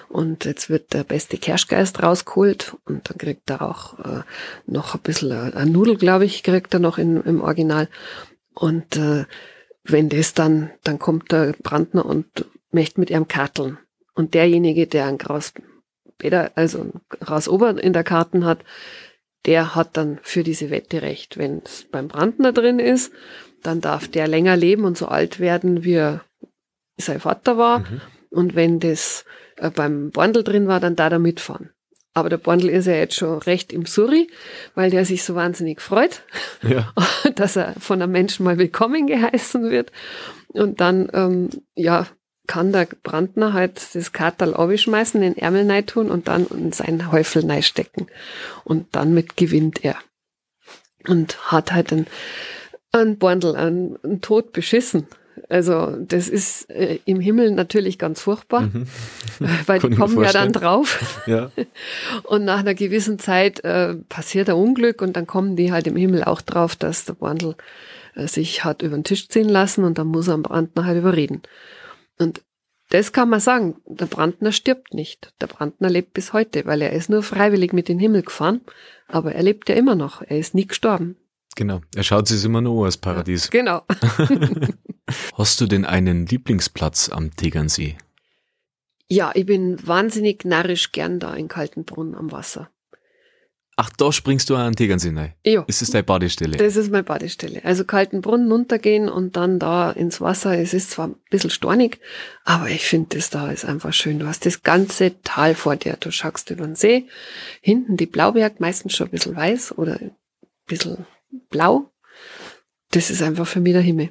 [0.09, 4.23] Und jetzt wird der beste Kerschgeist rausgeholt und dann kriegt er auch äh,
[4.67, 7.89] noch ein bisschen äh, eine Nudel, glaube ich, kriegt er noch in, im Original.
[8.55, 9.27] Und äh,
[9.85, 13.79] wenn das dann, dann kommt der Brandner und möchte mit ihrem karteln.
[14.15, 15.53] Und derjenige, der ein Graus
[16.19, 18.65] Bäder, also ein Graus Ober in der Karten hat,
[19.47, 21.39] der hat dann für diese Wette recht.
[21.39, 23.13] Wenn es beim Brandner drin ist,
[23.63, 26.25] dann darf der länger leben und so alt werden, wie er
[26.97, 27.81] sein Vater war.
[27.81, 28.01] Mhm.
[28.31, 29.25] Und wenn das
[29.57, 31.71] äh, beim Bondel drin war, dann da er mitfahren.
[32.13, 34.29] Aber der Bondel ist ja jetzt schon recht im Surri,
[34.75, 36.23] weil der sich so wahnsinnig freut,
[36.63, 36.93] ja.
[37.37, 39.93] dass er von einem Menschen mal willkommen geheißen wird.
[40.49, 42.09] Und dann, ähm, ja,
[42.51, 47.13] kann der Brandner halt das Kartal aufschmeißen, den Ärmel rein tun und dann in seinen
[47.13, 48.09] Häufel stecken.
[48.65, 49.95] Und dann mit gewinnt er.
[51.07, 52.09] Und hat halt einen,
[52.91, 55.07] einen Bondel, einen, einen Tod beschissen.
[55.49, 58.89] Also das ist äh, im Himmel natürlich ganz furchtbar, mhm.
[59.67, 61.23] weil die kommen ja dann drauf.
[61.27, 61.53] ja.
[62.25, 65.95] Und nach einer gewissen Zeit äh, passiert ein Unglück und dann kommen die halt im
[65.95, 67.55] Himmel auch drauf, dass der Brandl
[68.17, 70.99] äh, sich hat über den Tisch ziehen lassen und dann muss er am Brandner halt
[70.99, 71.43] überreden.
[72.21, 72.43] Und
[72.91, 75.33] das kann man sagen, der Brandner stirbt nicht.
[75.41, 78.61] Der Brandner lebt bis heute, weil er ist nur freiwillig mit in den Himmel gefahren,
[79.09, 80.23] aber er lebt ja immer noch.
[80.23, 81.17] Er ist nie gestorben.
[81.57, 83.51] Genau, er schaut sich immer nur als Paradies.
[83.53, 83.83] Ja, genau.
[85.35, 87.97] Hast du denn einen Lieblingsplatz am Tegernsee?
[89.09, 92.71] Ja, ich bin wahnsinnig narrisch gern da in Kaltenbrunn am Wasser.
[93.83, 95.33] Ach, da springst du an den Tegernsee rein?
[95.43, 95.65] Ja.
[95.67, 96.59] Ist das deine Badestelle?
[96.59, 97.65] Das ist meine Badestelle.
[97.65, 100.59] Also Kaltenbrunn runtergehen und dann da ins Wasser.
[100.59, 101.99] Es ist zwar ein bisschen stornig,
[102.45, 104.19] aber ich finde das da ist einfach schön.
[104.19, 105.97] Du hast das ganze Tal vor dir.
[105.99, 107.07] Du schaust über den See.
[107.63, 110.11] Hinten die Blauberg, meistens schon ein bisschen weiß oder ein
[110.67, 111.07] bisschen
[111.49, 111.91] blau.
[112.91, 114.11] Das ist einfach für mich der Himmel.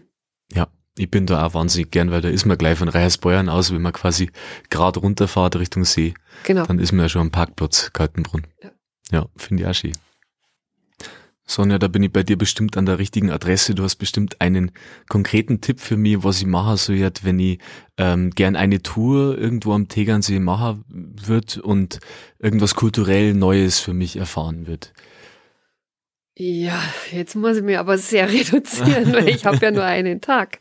[0.52, 3.72] Ja, ich bin da auch wahnsinnig gern, weil da ist man gleich von Reiersbeuern aus,
[3.72, 4.32] wenn man quasi
[4.72, 6.16] gerade runterfahrt Richtung See.
[6.46, 6.66] Genau.
[6.66, 8.48] Dann ist man ja schon am Parkplatz Kaltenbrunn.
[8.64, 8.72] Ja,
[9.12, 9.98] ja finde ich auch schön.
[11.50, 13.74] Sonja, da bin ich bei dir bestimmt an der richtigen Adresse.
[13.74, 14.72] Du hast bestimmt einen
[15.10, 17.58] konkreten Tipp für mich, was ich machen soll, wenn ich
[17.98, 22.02] ähm, gern eine Tour irgendwo am Tegernsee machen würde und
[22.38, 24.94] irgendwas kulturell Neues für mich erfahren wird.
[26.38, 30.60] Ja, jetzt muss ich mir aber sehr reduzieren, weil ich habe ja nur einen Tag.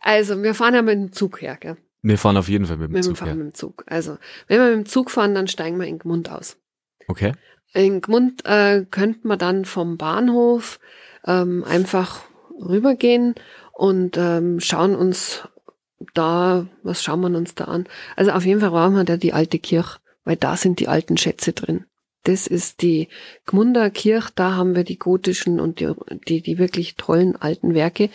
[0.00, 1.76] Also, wir fahren ja mit dem Zug her, gell?
[2.02, 3.12] Wir fahren auf jeden Fall mit dem wir Zug.
[3.12, 3.36] Wir fahren her.
[3.36, 3.84] mit dem Zug.
[3.86, 6.56] Also, wenn wir mit dem Zug fahren, dann steigen wir in Gmund aus.
[7.10, 7.32] Okay.
[7.74, 10.78] In Gmund äh, könnten wir dann vom Bahnhof
[11.26, 12.20] ähm, einfach
[12.60, 13.34] rübergehen
[13.72, 15.48] und ähm, schauen uns
[16.14, 17.88] da, was schauen wir uns da an?
[18.14, 21.16] Also auf jeden Fall brauchen wir da die alte Kirche, weil da sind die alten
[21.16, 21.84] Schätze drin.
[22.22, 23.08] Das ist die
[23.44, 25.92] Gmunder Kirche, da haben wir die gotischen und die,
[26.28, 28.10] die, die wirklich tollen alten Werke,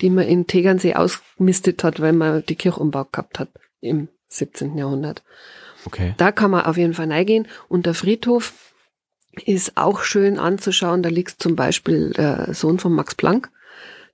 [0.00, 3.48] die man in Tegernsee ausgemistet hat, weil man die Kirche umbaut gehabt hat
[3.80, 4.76] im 17.
[4.76, 5.22] Jahrhundert.
[5.86, 6.14] Okay.
[6.16, 7.48] Da kann man auf jeden Fall reingehen.
[7.68, 8.52] Und der Friedhof
[9.44, 11.02] ist auch schön anzuschauen.
[11.02, 13.50] Da liegt zum Beispiel der Sohn von Max Planck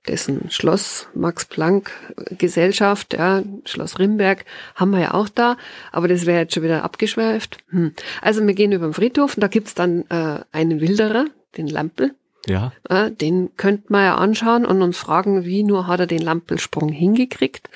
[0.07, 1.91] dessen Schloss Max Planck
[2.37, 5.57] Gesellschaft, ja, Schloss Rimberg, haben wir ja auch da,
[5.91, 7.57] aber das wäre jetzt schon wieder abgeschweift.
[7.69, 7.93] Hm.
[8.21, 11.25] Also wir gehen über den Friedhof und da gibt's dann äh, einen Wilderer,
[11.57, 12.15] den Lampel.
[12.47, 12.71] Ja.
[12.89, 16.89] Äh, den könnte man ja anschauen und uns fragen, wie nur hat er den Lampelsprung
[16.89, 17.69] hingekriegt.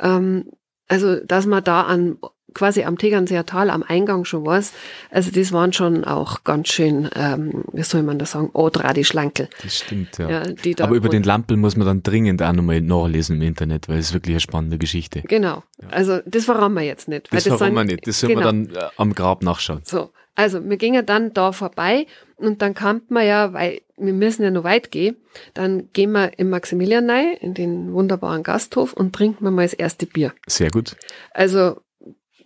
[0.00, 0.50] Ähm,
[0.88, 2.16] also, dass man da an
[2.56, 4.72] quasi am Tegernseer Tal am Eingang schon was.
[5.10, 9.04] Also das waren schon auch ganz schön, ähm, wie soll man das sagen, Odra, die
[9.04, 9.48] Schlankel.
[9.62, 10.28] Das stimmt, ja.
[10.30, 10.42] ja
[10.76, 13.98] da Aber über den Lampel muss man dann dringend auch nochmal nachlesen im Internet, weil
[13.98, 15.20] es wirklich eine spannende Geschichte.
[15.22, 15.62] Genau.
[15.80, 15.88] Ja.
[15.90, 17.28] Also das verraten wir jetzt nicht.
[17.30, 18.06] Das, das verraten wir nicht.
[18.06, 18.46] Das soll genau.
[18.46, 19.82] man dann äh, am Grab nachschauen.
[19.84, 20.10] So.
[20.34, 24.50] Also wir gingen dann da vorbei und dann kam man ja, weil wir müssen ja
[24.50, 25.16] noch weit gehen,
[25.54, 29.72] dann gehen wir im Maximilian rein, in den wunderbaren Gasthof und trinken wir mal das
[29.72, 30.34] erste Bier.
[30.46, 30.96] Sehr gut.
[31.32, 31.80] Also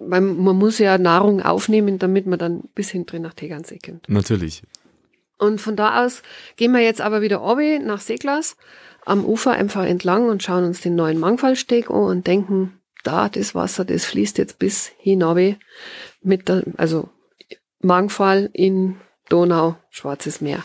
[0.01, 4.09] man, man muss ja Nahrung aufnehmen, damit man dann bis hinten nach Tegernsee kommt.
[4.09, 4.63] Natürlich.
[5.39, 6.23] Und von da aus
[6.57, 8.57] gehen wir jetzt aber wieder obi nach Seeglas
[9.07, 13.55] am Ufer einfach entlang und schauen uns den neuen Mangfallsteg an und denken, da das
[13.55, 15.39] Wasser, das fließt jetzt bis hinauf
[16.23, 17.09] mit der, also
[17.81, 18.97] Magenfall in
[19.31, 20.63] Donau, Schwarzes Meer.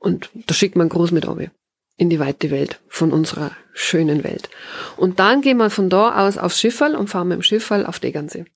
[0.00, 1.50] Und da schickt man groß mit Obi
[1.96, 4.48] in die weite Welt von unserer schönen Welt.
[4.96, 8.00] Und dann gehen wir von da aus aufs Schifferl und fahren mit dem Schifferl auf
[8.00, 8.46] Tegernsee.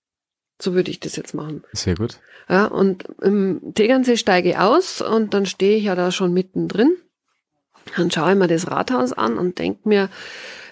[0.61, 1.65] So würde ich das jetzt machen.
[1.73, 2.21] Sehr gut.
[2.49, 6.97] Ja, und im Tegernsee steige ich aus und dann stehe ich ja da schon mittendrin.
[7.97, 10.09] Dann schaue ich mir das Rathaus an und denke mir,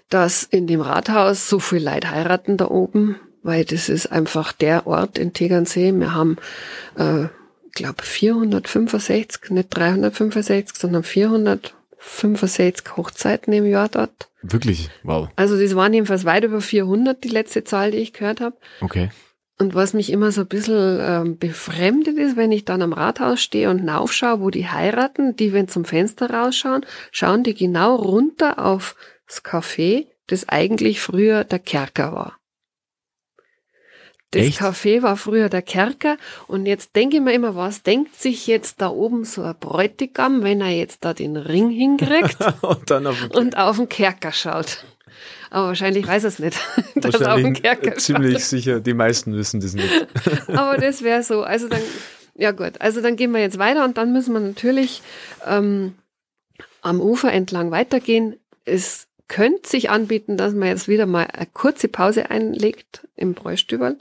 [0.08, 4.86] dass in dem Rathaus so viel Leute heiraten da oben, weil das ist einfach der
[4.86, 5.92] Ort in Tegernsee.
[5.92, 6.36] Wir haben,
[6.96, 14.28] äh, ich glaube, 465, nicht 365, sondern 465 Hochzeiten im Jahr dort.
[14.42, 14.90] Wirklich?
[15.02, 15.28] Wow.
[15.36, 18.56] Also das waren jedenfalls weit über 400, die letzte Zahl, die ich gehört habe.
[18.80, 19.10] Okay.
[19.58, 23.40] Und was mich immer so ein bisschen ähm, befremdet ist, wenn ich dann am Rathaus
[23.40, 28.58] stehe und aufschaue, wo die heiraten, die, wenn zum Fenster rausschauen, schauen die genau runter
[28.64, 32.38] auf das Café, das eigentlich früher der Kerker war.
[34.32, 34.60] Das Echt?
[34.60, 38.80] Café war früher der Kerker und jetzt denke ich mir immer, was denkt sich jetzt
[38.80, 43.58] da oben so ein Bräutigam, wenn er jetzt da den Ring hinkriegt und auf und
[43.58, 44.86] auf den Kerker schaut.
[45.52, 46.58] Aber wahrscheinlich weiß er es nicht,
[47.04, 48.42] auf den Kerker ziemlich schaut.
[48.42, 50.06] sicher, die meisten wissen das nicht.
[50.46, 51.42] Aber das wäre so.
[51.42, 51.82] Also dann,
[52.34, 55.02] ja gut, also dann gehen wir jetzt weiter und dann müssen wir natürlich
[55.46, 55.92] ähm,
[56.80, 58.36] am Ufer entlang weitergehen.
[58.64, 63.98] Es könnte sich anbieten, dass man jetzt wieder mal eine kurze Pause einlegt im Bräustüberl.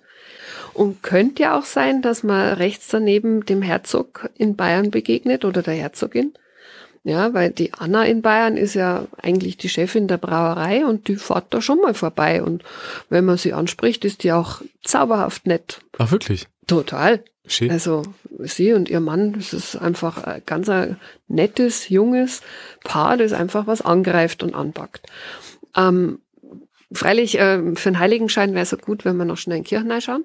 [0.74, 5.62] Und könnte ja auch sein, dass man rechts daneben dem Herzog in Bayern begegnet oder
[5.62, 6.32] der Herzogin.
[7.04, 11.16] Ja, weil die Anna in Bayern ist ja eigentlich die Chefin der Brauerei und die
[11.16, 12.44] fährt da schon mal vorbei.
[12.44, 12.64] Und
[13.10, 15.82] wenn man sie anspricht, ist die auch zauberhaft nett.
[15.98, 16.48] Ach, wirklich?
[16.68, 17.24] Total.
[17.48, 17.72] Schön.
[17.72, 18.04] Also
[18.38, 22.42] sie und ihr Mann, das ist einfach ein ganz ein nettes, junges
[22.84, 25.08] Paar, das einfach was angreift und anpackt.
[25.76, 26.20] Ähm,
[26.92, 29.70] freilich, äh, für einen Heiligenschein wäre es so gut, wenn wir noch schnell in die
[29.70, 30.24] Kirchen reinschauen.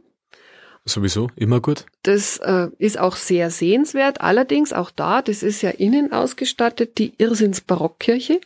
[0.89, 1.85] Sowieso, immer gut.
[2.05, 4.21] Das äh, ist auch sehr sehenswert.
[4.21, 8.41] Allerdings auch da, das ist ja innen ausgestattet, die Irrsinns-Barockkirche.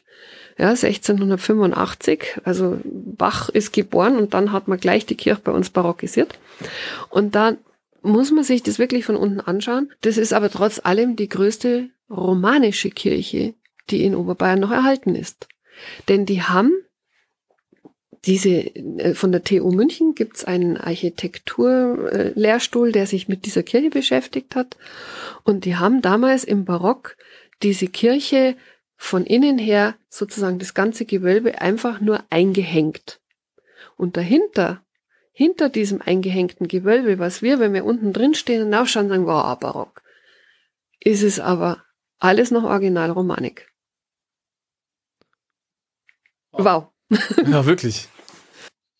[0.57, 2.39] Ja, 1685.
[2.45, 6.39] Also Bach ist geboren und dann hat man gleich die Kirche bei uns barockisiert.
[7.11, 7.57] Und da
[8.01, 9.93] muss man sich das wirklich von unten anschauen.
[10.01, 13.53] Das ist aber trotz allem die größte romanische Kirche,
[13.91, 15.47] die in Oberbayern noch erhalten ist.
[16.09, 16.73] Denn die haben
[18.27, 24.55] diese, äh, von der TU München gibt's einen Architekturlehrstuhl, der sich mit dieser Kirche beschäftigt
[24.55, 24.77] hat.
[25.45, 27.17] Und die haben damals im Barock
[27.63, 28.57] diese Kirche
[28.97, 33.21] von innen her sozusagen das ganze Gewölbe einfach nur eingehängt.
[33.97, 34.85] Und dahinter,
[35.33, 39.59] hinter diesem eingehängten Gewölbe, was wir, wenn wir unten drin stehen und aufschauen, sagen, wow,
[39.59, 40.03] Barock,
[41.01, 41.83] ist es aber
[42.19, 43.73] alles noch Originalromanik.
[46.53, 46.89] Wow.
[47.47, 48.09] Ja, wirklich.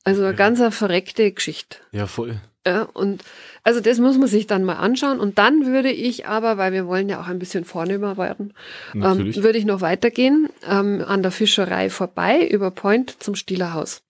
[0.05, 1.79] Also eine ganz eine verreckte Geschichte.
[1.93, 2.41] Ja, voll.
[2.67, 3.25] Ja, und
[3.63, 5.21] also das muss man sich dann mal anschauen.
[5.21, 8.53] Und dann würde ich aber, weil wir wollen ja auch ein bisschen vornehmer werden,
[8.95, 14.03] ähm, würde ich noch weitergehen, ähm, an der Fischerei vorbei, über Point zum Stielerhaus.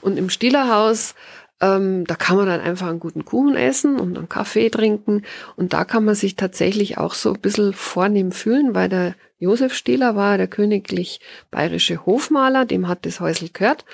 [0.00, 1.14] Und im Stielerhaus,
[1.60, 5.22] ähm, da kann man dann einfach einen guten Kuchen essen und einen Kaffee trinken.
[5.56, 9.74] Und da kann man sich tatsächlich auch so ein bisschen vornehm fühlen, weil der Josef
[9.74, 11.20] Stieler war der königlich
[11.50, 13.84] bayerische Hofmaler, dem hat das Häusl gehört.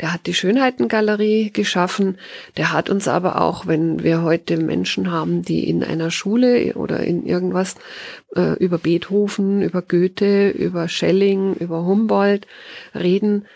[0.00, 2.18] Der hat die Schönheitengalerie geschaffen.
[2.56, 7.00] Der hat uns aber auch, wenn wir heute Menschen haben, die in einer Schule oder
[7.00, 7.74] in irgendwas
[8.36, 12.46] äh, über Beethoven, über Goethe, über Schelling, über Humboldt
[12.94, 13.46] reden,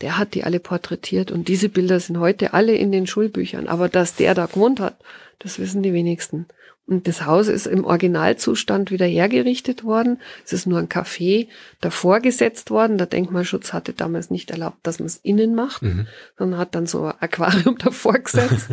[0.00, 3.68] der hat die alle porträtiert und diese Bilder sind heute alle in den Schulbüchern.
[3.68, 4.98] Aber dass der da gewohnt hat,
[5.38, 6.46] das wissen die wenigsten.
[6.88, 10.20] Und das Haus ist im Originalzustand wieder hergerichtet worden.
[10.44, 11.48] Es ist nur ein Café
[11.80, 12.96] davor gesetzt worden.
[12.96, 16.06] Der Denkmalschutz hatte damals nicht erlaubt, dass man es innen macht, Mhm.
[16.38, 18.68] sondern hat dann so ein Aquarium davor gesetzt.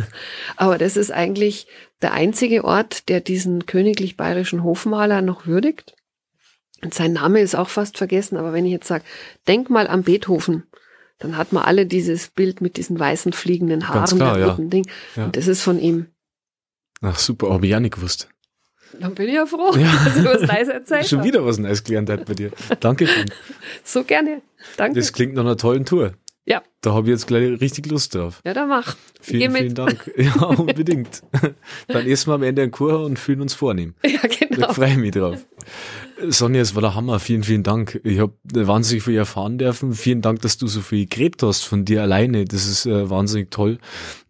[0.56, 1.66] Aber das ist eigentlich
[2.02, 5.96] der einzige Ort, der diesen königlich bayerischen Hofmaler noch würdigt.
[6.82, 8.36] Und sein Name ist auch fast vergessen.
[8.36, 9.04] Aber wenn ich jetzt sage,
[9.48, 10.64] denk mal an Beethoven,
[11.18, 14.56] dann hat man alle dieses Bild mit diesen weißen fliegenden Haaren, klar, ja.
[14.58, 14.86] Ding.
[15.16, 15.24] Ja.
[15.26, 16.06] Und das ist von ihm.
[17.04, 18.28] Ach, super, habe ich ja nicht gewusst.
[19.00, 19.92] Dann bin ich ja froh, Ja.
[20.04, 22.50] dass ich was Neues erzählt Schon wieder was Neues gelernt hat bei dir.
[22.80, 23.06] Danke.
[23.06, 23.30] Frank.
[23.84, 24.40] So gerne.
[24.76, 24.98] Danke.
[25.00, 26.14] Das klingt nach einer tollen Tour.
[26.46, 28.40] ja, Da habe ich jetzt gleich richtig Lust drauf.
[28.44, 28.96] ja, dann mach.
[29.20, 29.62] Ich geh Vielen, mit.
[29.62, 30.10] vielen Dank.
[30.16, 31.22] Ja, unbedingt.
[31.88, 33.94] Dann essen wir am Ende einen Kuchen und fühlen uns vornehm.
[34.04, 34.72] Ja, Da genau.
[34.72, 35.44] freue ich mich drauf.
[36.28, 37.18] Sonja, es war der Hammer.
[37.20, 38.00] Vielen, vielen Dank.
[38.04, 39.92] Ich habe wahnsinnig viel erfahren dürfen.
[39.92, 42.44] Vielen Dank, dass du so viel geredet hast von dir alleine.
[42.44, 43.78] Das ist äh, wahnsinnig toll,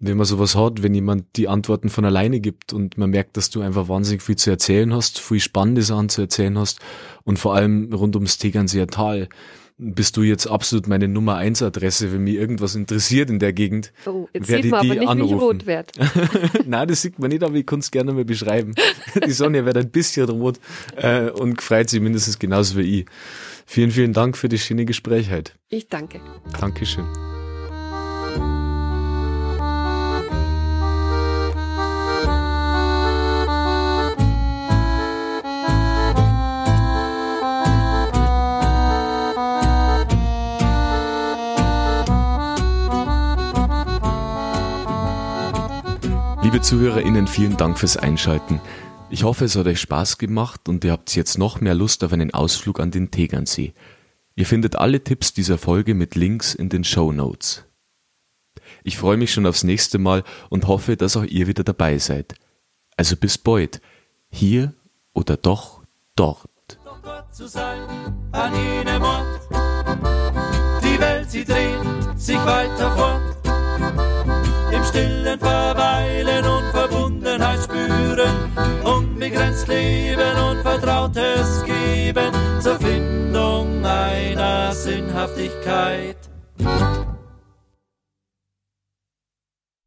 [0.00, 3.50] wenn man sowas hat, wenn jemand die Antworten von alleine gibt und man merkt, dass
[3.50, 6.80] du einfach wahnsinnig viel zu erzählen hast, viel spannende Sachen zu erzählen hast
[7.24, 9.28] und vor allem rund ums Tegernseer Tal.
[9.76, 13.92] Bist du jetzt absolut meine Nummer eins Adresse, wenn mich irgendwas interessiert in der Gegend.
[14.06, 15.30] Oh, jetzt sieht man aber nicht, anrufen.
[15.30, 15.92] wie ich rot werde.
[16.66, 18.74] Nein, das sieht man nicht, aber ich kann es gerne mal beschreiben.
[19.26, 20.60] Die Sonja wird ein bisschen rot
[20.96, 23.06] äh, und freut sich mindestens genauso wie ich.
[23.66, 25.52] Vielen, vielen Dank für das schöne Gespräch heute.
[25.70, 26.20] Ich danke.
[26.60, 27.06] Dankeschön.
[46.64, 48.58] ZuhörerInnen, vielen Dank fürs Einschalten.
[49.10, 52.14] Ich hoffe, es hat euch Spaß gemacht und ihr habt jetzt noch mehr Lust auf
[52.14, 53.74] einen Ausflug an den Tegernsee.
[54.34, 57.66] Ihr findet alle Tipps dieser Folge mit Links in den Show Notes.
[58.82, 62.34] Ich freue mich schon aufs nächste Mal und hoffe, dass auch ihr wieder dabei seid.
[62.96, 63.82] Also bis bald.
[64.30, 64.72] Hier
[65.12, 65.82] oder doch
[66.16, 66.48] dort.
[66.82, 67.82] Doch Gott zu sein,
[68.32, 69.50] an jenem Ort.
[70.82, 73.34] Die Welt, sie dreht sich weiter fort
[74.94, 78.30] stillen Verweilen und Verbundenheit spüren,
[78.84, 82.30] unbegrenzt leben und Vertrautes geben
[82.60, 86.16] zur Findung einer Sinnhaftigkeit.